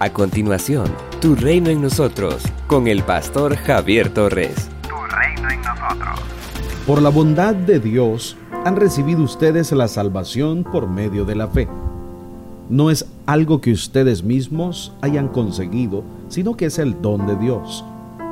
[0.00, 0.86] A continuación,
[1.20, 4.68] Tu Reino en Nosotros, con el pastor Javier Torres.
[4.82, 6.20] Tu Reino en Nosotros.
[6.84, 11.68] Por la bondad de Dios, han recibido ustedes la salvación por medio de la fe.
[12.68, 17.84] No es algo que ustedes mismos hayan conseguido, sino que es el don de Dios.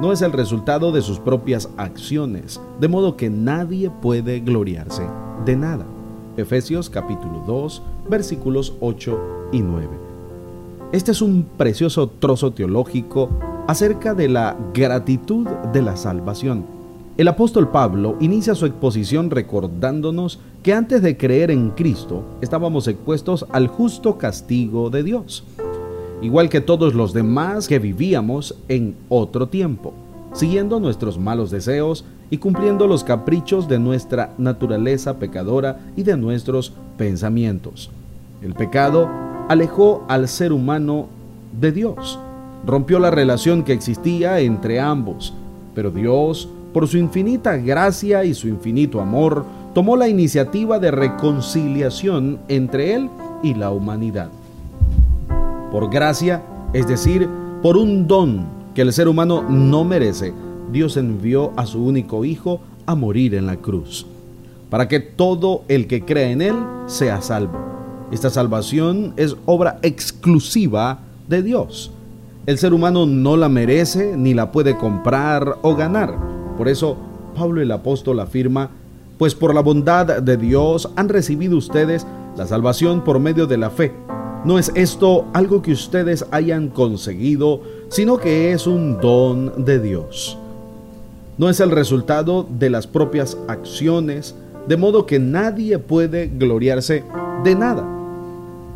[0.00, 5.02] No es el resultado de sus propias acciones, de modo que nadie puede gloriarse
[5.44, 5.86] de nada.
[6.36, 10.07] Efesios capítulo 2, versículos 8 y 9.
[10.90, 13.28] Este es un precioso trozo teológico
[13.66, 16.64] acerca de la gratitud de la salvación.
[17.18, 23.44] El apóstol Pablo inicia su exposición recordándonos que antes de creer en Cristo estábamos expuestos
[23.50, 25.44] al justo castigo de Dios,
[26.22, 29.92] igual que todos los demás que vivíamos en otro tiempo,
[30.32, 36.72] siguiendo nuestros malos deseos y cumpliendo los caprichos de nuestra naturaleza pecadora y de nuestros
[36.96, 37.90] pensamientos.
[38.40, 41.06] El pecado alejó al ser humano
[41.58, 42.18] de Dios,
[42.66, 45.34] rompió la relación que existía entre ambos,
[45.74, 52.38] pero Dios, por su infinita gracia y su infinito amor, tomó la iniciativa de reconciliación
[52.48, 53.08] entre Él
[53.42, 54.28] y la humanidad.
[55.72, 57.28] Por gracia, es decir,
[57.62, 60.32] por un don que el ser humano no merece,
[60.70, 64.06] Dios envió a su único Hijo a morir en la cruz,
[64.70, 67.77] para que todo el que cree en Él sea salvo.
[68.10, 71.92] Esta salvación es obra exclusiva de Dios.
[72.46, 76.16] El ser humano no la merece ni la puede comprar o ganar.
[76.56, 76.96] Por eso
[77.36, 78.70] Pablo el apóstol afirma,
[79.18, 82.06] pues por la bondad de Dios han recibido ustedes
[82.36, 83.92] la salvación por medio de la fe.
[84.44, 90.38] No es esto algo que ustedes hayan conseguido, sino que es un don de Dios.
[91.36, 94.34] No es el resultado de las propias acciones,
[94.66, 97.04] de modo que nadie puede gloriarse
[97.44, 97.97] de nada.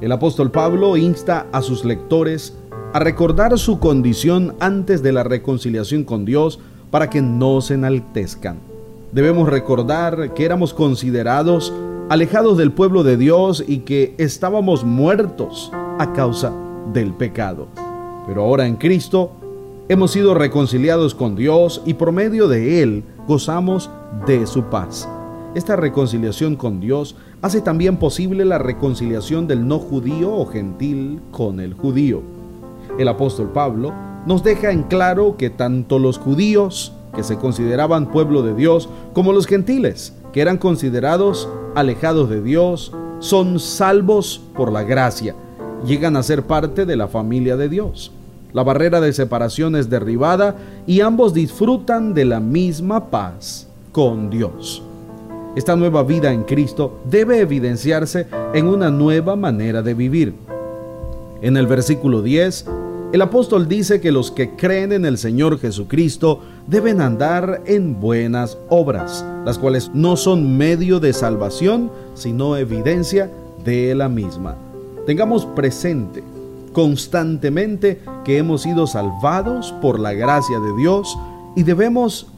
[0.00, 2.56] El apóstol Pablo insta a sus lectores
[2.94, 6.58] a recordar su condición antes de la reconciliación con Dios
[6.90, 8.60] para que no se enaltezcan.
[9.12, 11.72] Debemos recordar que éramos considerados
[12.08, 16.50] alejados del pueblo de Dios y que estábamos muertos a causa
[16.94, 17.68] del pecado.
[18.26, 19.32] Pero ahora en Cristo
[19.90, 23.90] hemos sido reconciliados con Dios y por medio de Él gozamos
[24.26, 25.06] de su paz.
[25.52, 31.58] Esta reconciliación con Dios hace también posible la reconciliación del no judío o gentil con
[31.58, 32.22] el judío.
[32.98, 33.92] El apóstol Pablo
[34.26, 39.32] nos deja en claro que tanto los judíos, que se consideraban pueblo de Dios, como
[39.32, 45.34] los gentiles, que eran considerados alejados de Dios, son salvos por la gracia,
[45.84, 48.12] llegan a ser parte de la familia de Dios.
[48.52, 50.54] La barrera de separación es derribada
[50.86, 54.84] y ambos disfrutan de la misma paz con Dios.
[55.56, 60.34] Esta nueva vida en Cristo debe evidenciarse en una nueva manera de vivir.
[61.42, 62.66] En el versículo 10,
[63.12, 68.58] el apóstol dice que los que creen en el Señor Jesucristo deben andar en buenas
[68.68, 73.28] obras, las cuales no son medio de salvación, sino evidencia
[73.64, 74.54] de la misma.
[75.04, 76.22] Tengamos presente
[76.72, 81.18] constantemente que hemos sido salvados por la gracia de Dios
[81.56, 82.28] y debemos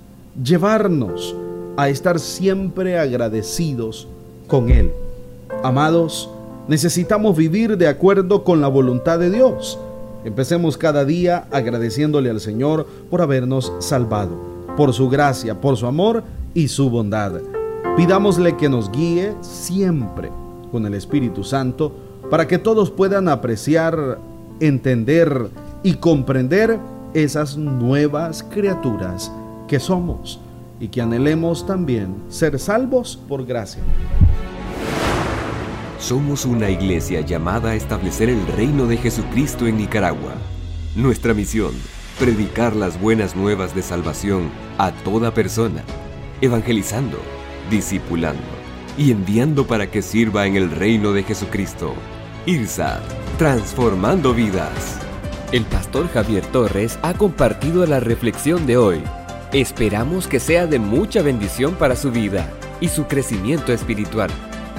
[0.43, 1.37] llevarnos
[1.77, 4.09] a estar siempre agradecidos
[4.47, 4.93] con Él.
[5.63, 6.29] Amados,
[6.69, 9.79] necesitamos vivir de acuerdo con la voluntad de Dios.
[10.25, 14.37] Empecemos cada día agradeciéndole al Señor por habernos salvado,
[14.77, 16.23] por su gracia, por su amor
[16.55, 17.41] y su bondad.
[17.97, 20.31] Pidámosle que nos guíe siempre
[20.71, 21.93] con el Espíritu Santo
[22.31, 24.19] para que todos puedan apreciar,
[24.61, 25.49] entender
[25.83, 26.79] y comprender
[27.15, 29.31] esas nuevas criaturas
[29.69, 30.41] que somos
[30.83, 33.81] y que anhelemos también ser salvos por gracia.
[36.01, 40.35] Somos una iglesia llamada a establecer el reino de Jesucristo en Nicaragua.
[40.97, 41.71] Nuestra misión,
[42.19, 45.85] predicar las buenas nuevas de salvación a toda persona,
[46.41, 47.19] evangelizando,
[47.71, 48.43] discipulando
[48.99, 51.95] y enviando para que sirva en el reino de Jesucristo.
[52.45, 53.01] IRSA,
[53.39, 54.99] transformando vidas.
[55.53, 59.01] El pastor Javier Torres ha compartido la reflexión de hoy
[59.53, 62.51] Esperamos que sea de mucha bendición para su vida
[62.81, 64.31] y su crecimiento espiritual.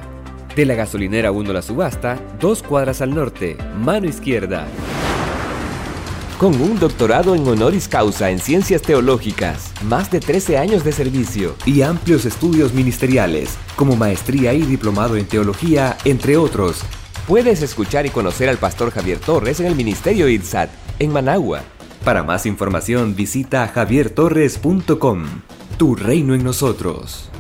[0.55, 4.69] De la gasolinera 1 La Subasta, dos cuadras al norte, mano izquierda
[6.41, 11.55] con un doctorado en honoris causa en ciencias teológicas, más de 13 años de servicio
[11.67, 16.81] y amplios estudios ministeriales, como maestría y diplomado en teología, entre otros.
[17.29, 21.61] Puedes escuchar y conocer al pastor Javier Torres en el Ministerio IDSAT, en Managua.
[22.07, 25.27] Para más información visita javiertorres.com.
[25.77, 27.31] Tu reino en nosotros.